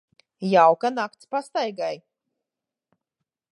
Jauka 0.51 0.89
nakts 0.95 1.25
pastaigai. 1.31 1.95